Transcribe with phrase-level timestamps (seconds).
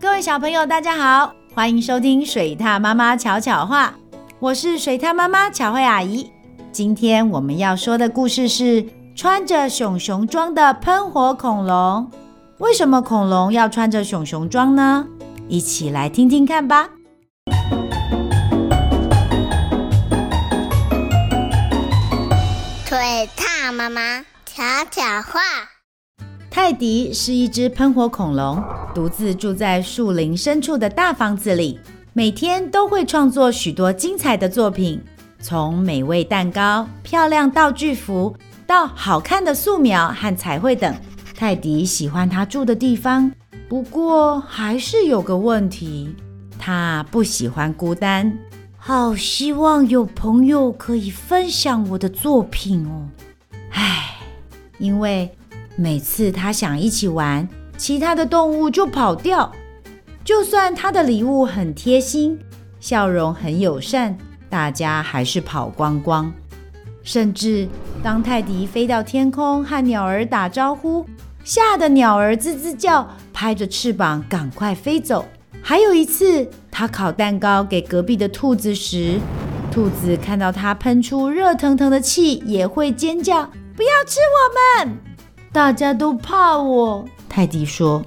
[0.00, 3.92] 各位小朋友，大家好，欢迎收听水獭妈妈巧巧话，
[4.38, 6.30] 我是水獭妈妈巧慧阿姨。
[6.70, 12.08] 今天我们要说的故事是穿着熊熊装的喷火恐龙。
[12.58, 15.04] 为什么恐龙要穿着熊熊装呢？
[15.48, 16.90] 一起来听听看吧。
[22.84, 24.62] 水獭妈妈巧
[24.92, 25.40] 巧话。
[26.50, 28.62] 泰迪是一只喷火恐龙，
[28.94, 31.78] 独自住在树林深处的大房子里，
[32.12, 35.00] 每天都会创作许多精彩的作品，
[35.40, 38.34] 从美味蛋糕、漂亮道具服
[38.66, 40.92] 到好看的素描和彩绘等。
[41.36, 43.30] 泰迪喜欢他住的地方，
[43.68, 46.14] 不过还是有个问题，
[46.58, 48.36] 他不喜欢孤单，
[48.76, 53.08] 好希望有朋友可以分享我的作品哦。
[53.70, 54.16] 唉，
[54.78, 55.30] 因为。
[55.80, 59.52] 每次他想一起玩，其他的动物就跑掉。
[60.24, 62.36] 就算他的礼物很贴心，
[62.80, 64.18] 笑容很友善，
[64.50, 66.32] 大家还是跑光光。
[67.04, 67.68] 甚至
[68.02, 71.06] 当泰迪飞到天空和鸟儿打招呼，
[71.44, 75.24] 吓得鸟儿吱吱叫，拍着翅膀赶快飞走。
[75.62, 79.20] 还有一次，他烤蛋糕给隔壁的兔子时，
[79.70, 83.44] 兔子看到他喷出热腾腾的气，也会尖叫
[83.76, 84.98] ：“不要吃我们！”
[85.58, 88.00] 大家都怕我，泰迪说：“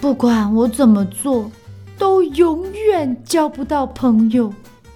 [0.00, 1.50] 不管我怎么做，
[1.98, 4.50] 都永远交不到朋友。”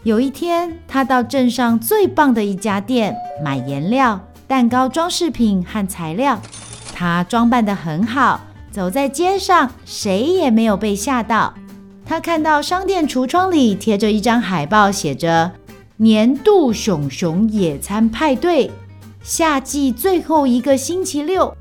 [0.05, 3.14] 有一天，他到镇上最棒的一家店
[3.45, 6.41] 买颜料、蛋糕装饰品和材料。
[6.95, 11.53] 他装扮得很好，走在街上，谁也没有被吓到。
[12.06, 15.53] 他看到商店橱窗里贴着一张海报，写着
[15.98, 18.70] “年度熊熊野餐派对，
[19.23, 21.55] 夏季最后一个星期六”。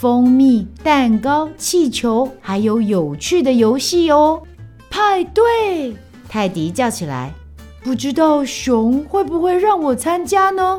[0.00, 4.40] 蜂蜜、蛋糕、气球，还有有趣的游戏哦！
[4.88, 5.96] 派对！
[6.28, 7.34] 泰迪叫起来。
[7.82, 10.78] 不知道熊会不会让我参加呢？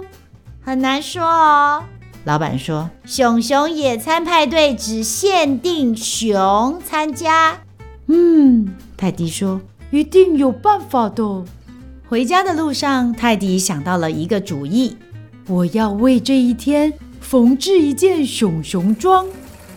[0.62, 1.84] 很难说哦。
[2.24, 7.60] 老板说：“熊熊野餐派对只限定熊参加。”
[8.08, 9.60] 嗯，泰迪说
[9.92, 11.44] ：“一定有办法的。”
[12.08, 14.96] 回家的路上，泰迪想到了一个主意：
[15.50, 16.94] 我要为这一天。
[17.30, 19.24] 缝制一件熊熊装，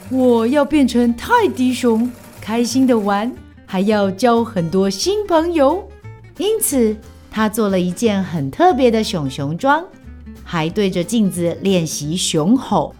[0.09, 3.31] 我要变成泰迪熊，开心的玩，
[3.67, 5.87] 还要交很多新朋友。
[6.39, 6.97] 因此，
[7.31, 9.85] 他做了一件很特别的熊熊装，
[10.43, 12.95] 还对着镜子练习熊吼，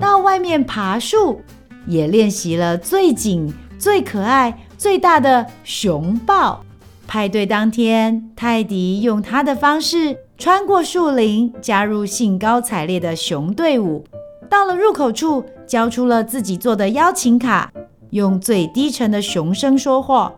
[0.00, 1.40] 到外面爬树，
[1.84, 6.64] 也练习了最紧、最可爱、最大的熊抱。
[7.08, 10.16] 派对当天，泰迪用他的方式。
[10.38, 14.04] 穿过树林，加入兴高采烈的熊队伍。
[14.48, 17.72] 到了入口处，交出了自己做的邀请卡，
[18.10, 20.32] 用最低沉的熊声说话：“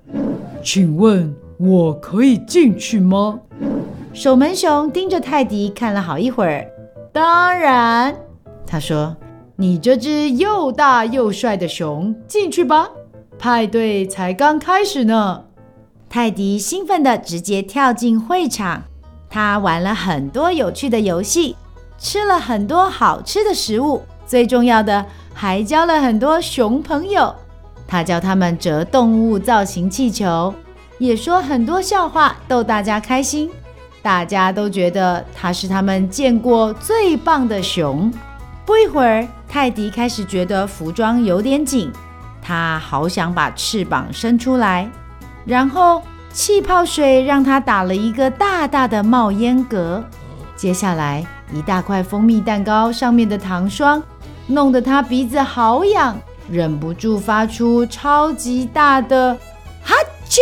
[0.64, 3.40] 请问我可以进去吗？”
[4.14, 6.66] 守门熊盯着泰迪看了好一会儿，
[7.12, 8.16] 当然，
[8.66, 9.14] 他说
[9.54, 12.88] ：“你这只又大又帅的熊，进去吧，
[13.38, 15.44] 派对才刚开始呢。”
[16.08, 18.84] 泰迪兴奋地直接跳进会场。
[19.32, 21.56] 他玩了很多有趣的游戏，
[21.96, 27.32] 吃了很多好吃的食物，最重要的还交了很多熊朋友。
[27.86, 30.52] 他教他们折动物造型气球，
[30.98, 33.48] 也说很多笑话逗大家开心。
[34.02, 38.12] 大家都觉得他是他们见过最棒的熊。
[38.66, 41.92] 不一会儿，泰迪开始觉得服装有点紧，
[42.42, 44.90] 他好想把翅膀伸出来，
[45.44, 46.02] 然后。
[46.32, 50.02] 气泡水让他打了一个大大的冒烟格，
[50.54, 54.00] 接下来一大块蜂蜜蛋糕上面的糖霜
[54.46, 56.16] 弄得他鼻子好痒，
[56.48, 59.36] 忍不住发出超级大的
[59.82, 59.96] 哈
[60.28, 60.38] 啾！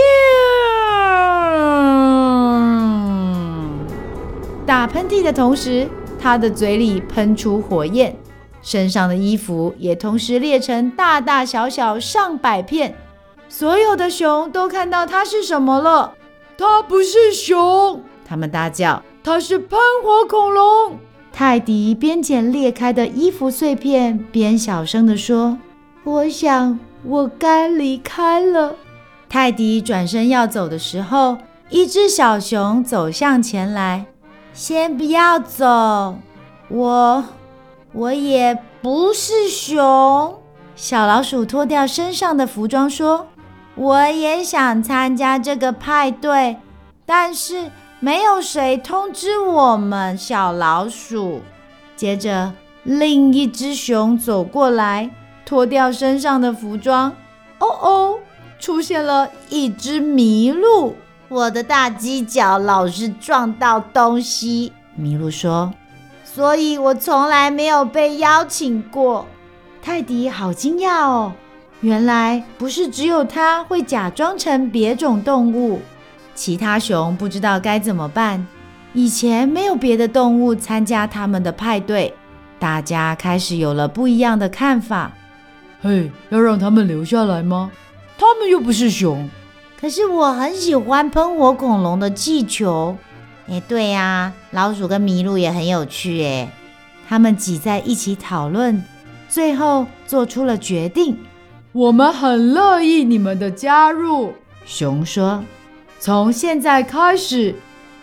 [4.66, 5.88] 打喷嚏的同时，
[6.20, 8.14] 他的嘴里喷出火焰，
[8.60, 12.94] 身上的衣服也同时裂成大大小小上百片。
[13.48, 16.14] 所有的熊都看到它是什么了？
[16.56, 18.02] 它不是熊！
[18.24, 20.98] 他们大叫：“它是喷火恐龙！”
[21.32, 25.56] 泰迪边捡裂开的衣服碎片，边小声地说
[26.04, 28.76] ：“我想我该离开了。”
[29.30, 31.38] 泰迪转身要走的时候，
[31.70, 34.06] 一只小熊走向前来
[34.52, 36.18] ：“先不要走，
[36.68, 37.24] 我
[37.92, 40.38] 我也不是熊。”
[40.76, 43.26] 小老鼠脱掉身上的服装说。
[43.78, 46.56] 我也想参加这个派对，
[47.06, 47.70] 但是
[48.00, 50.18] 没有谁通知我们。
[50.18, 51.40] 小老鼠。
[51.94, 52.52] 接着，
[52.82, 55.10] 另一只熊走过来，
[55.46, 57.12] 脱掉身上的服装。
[57.60, 58.18] 哦哦，
[58.58, 60.96] 出现了一只麋鹿。
[61.28, 65.72] 我的大犄角老是撞到东西，麋鹿说，
[66.24, 69.26] 所以我从来没有被邀请过。
[69.82, 71.32] 泰迪好惊讶哦，
[71.80, 75.80] 原来不是只有它会假装成别种动物，
[76.34, 78.44] 其他熊不知道该怎么办。
[78.94, 82.12] 以前没有别的动物参加他们的派对，
[82.58, 85.12] 大家开始有了不一样的看法。
[85.80, 87.70] 嘿，要让他们留下来吗？
[88.18, 89.30] 他们又不是熊。
[89.80, 92.96] 可是我很喜欢喷火恐龙的气球。
[93.48, 96.50] 哎，对呀，老鼠跟麋鹿也很有趣哎。
[97.08, 98.82] 他们挤在一起讨论，
[99.28, 101.16] 最后做出了决定。
[101.78, 104.32] 我们很乐意你们的加入，
[104.66, 105.44] 熊说
[106.00, 107.54] ：“从现在开始。”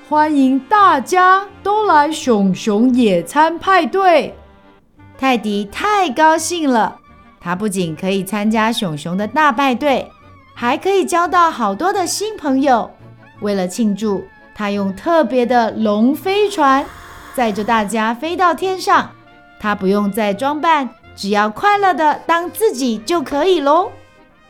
[0.07, 4.33] 欢迎大家都来熊熊野餐派对！
[5.17, 6.99] 泰迪太高兴了，
[7.41, 10.09] 他不仅可以参加熊熊的大派对，
[10.53, 12.89] 还可以交到好多的新朋友。
[13.41, 14.23] 为了庆祝，
[14.55, 16.85] 他用特别的龙飞船
[17.33, 19.09] 载着大家飞到天上。
[19.59, 23.91] 他不用再装扮，只要快乐的当自己就可以喽。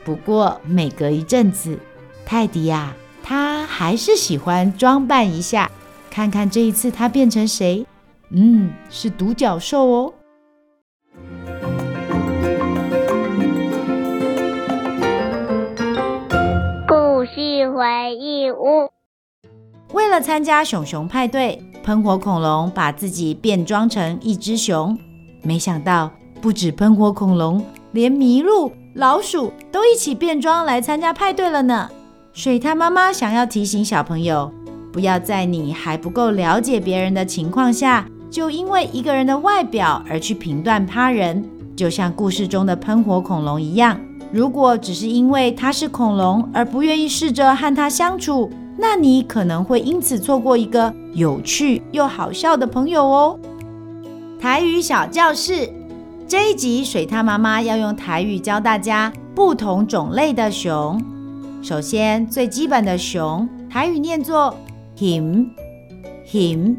[0.04, 1.78] 不过每隔一阵子，
[2.24, 2.94] 泰迪呀。
[3.28, 5.68] 他还是喜欢装扮一下，
[6.08, 7.84] 看看这一次他变成谁？
[8.30, 10.14] 嗯，是独角兽哦。
[16.86, 18.88] 故事回忆屋。
[19.92, 24.96] 为了参加熊熊派对，喷火恐龙把自己变装成一只熊。
[25.42, 31.88] 没想到，不止喷火恐龙，连麋鹿、老鼠都一起变装来参加派对了呢。
[32.32, 34.52] 水獭妈妈想要提醒小朋友，
[34.92, 41.42] 不要在你还不够了解别人的情况下，就因为一个人的外表而去评断他人。
[41.74, 43.98] 就像故事中的喷火恐龙一样，
[44.32, 53.38] 如果只是因为它是恐龙而不愿意试着和它相处，那你可能会因此错过一个有趣又好笑的朋友哦。
[54.40, 55.68] 台语小教室
[56.28, 61.00] 这一集，水獭妈妈要用台语教大家不同种类的熊。
[61.62, 64.52] 首先，最基本的熊，台语念作
[64.96, 65.46] “him
[66.28, 66.74] him”。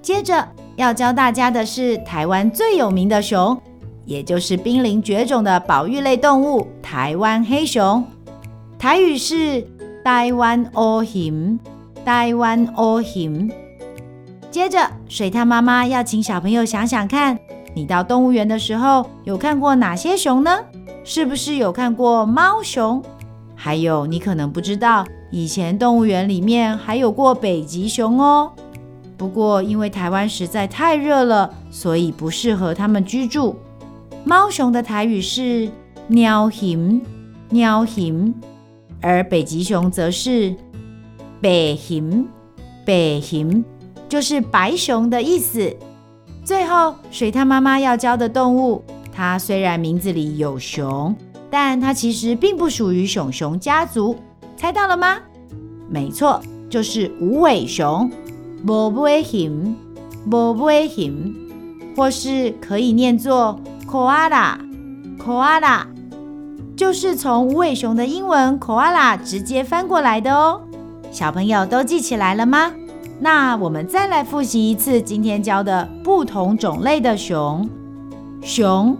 [0.00, 0.46] 接着
[0.76, 3.60] 要教大家的是台湾最有名的熊，
[4.04, 8.04] 也就是濒临绝种的保育类动物——台湾黑熊。
[8.78, 9.66] 台语是
[10.04, 11.58] “台湾黑熊”，
[12.06, 13.50] 台湾黑熊。
[14.52, 17.36] 接着，水獭妈妈要请小朋友想想看，
[17.74, 20.58] 你到动物园的时候有看过哪些熊呢？
[21.02, 23.02] 是不是有看过猫熊？
[23.56, 28.52] 还有，你可能不知道，以前动物园里面还有过北极熊哦。
[29.16, 33.56] 不过，因为台湾实在太热了，所以不适合它们居住。
[34.24, 35.68] 猫熊的台语是
[36.08, 37.00] “猫熊”，
[37.50, 38.32] 猫熊，
[39.00, 40.54] 而北极熊则是
[41.42, 42.26] “白熊”，
[42.86, 43.64] 白熊，
[44.08, 45.76] 就是白熊的意思。
[46.44, 51.14] 最后，水獭妈妈要教的动物，它虽然名字里有熊。
[51.50, 54.16] 但它其实并不属于熊熊家族，
[54.56, 55.18] 猜到了吗？
[55.88, 58.10] 没错，就是无尾熊，
[58.66, 59.72] 无尾熊，
[60.28, 61.32] 无尾熊，
[61.96, 63.56] 或是可以念作
[63.88, 65.86] koala，koala，
[66.76, 70.60] 就是从无尾熊的英文 koala 直接翻过来的哦。
[71.12, 72.72] 小朋友都记起来了吗？
[73.24, 77.66] 那我们再来复习一次今天教的不同种类的熊，
[78.42, 78.94] 熊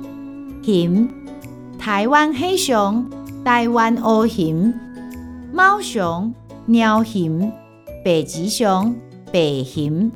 [0.63, 1.11] ，him。
[1.79, 3.05] 台湾黑熊、
[3.45, 4.73] 台湾黑熊、
[5.53, 6.33] 猫熊、
[6.65, 7.53] 猫熊、
[8.03, 8.97] 北极熊、
[9.31, 10.11] 北熊，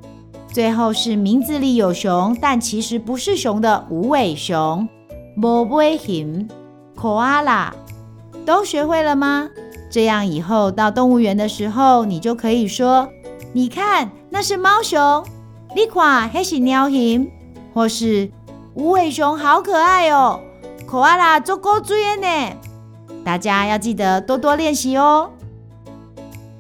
[0.51, 4.89] 最后是名字里有熊，但其实不是熊的无尾熊、
[5.37, 6.49] 无尾熊、
[6.97, 7.73] Koala，
[8.47, 9.51] 都学会了吗？
[9.91, 13.11] 这样以后到动物园的时候，你就可以说
[13.59, 15.27] ：“你看，那是猫熊，
[15.75, 17.29] 你看，那是猫熊，
[17.75, 18.31] 或是
[18.75, 20.41] 无尾熊，好可爱哦。”
[20.87, 22.57] 可爱啦，足够追呢！
[23.25, 25.33] 大家要记得多多练习哦。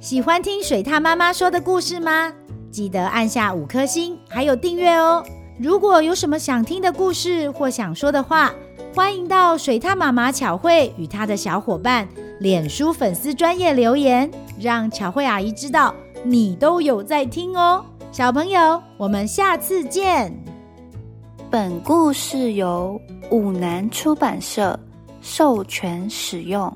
[0.00, 2.32] 喜欢听水獭妈妈说的故事吗？
[2.68, 5.24] 记得按下五颗星，还有订阅哦。
[5.56, 8.52] 如果有什么想听的故事或想说的话，
[8.92, 12.08] 欢迎到水獭妈妈巧慧与她的小伙伴
[12.40, 14.28] 脸书粉丝专业留言，
[14.60, 15.94] 让巧慧阿姨知道
[16.24, 17.84] 你都有在听哦。
[18.10, 20.32] 小朋友，我们下次见。
[21.50, 24.78] 本故事由五南出版社
[25.20, 26.70] 授权使用。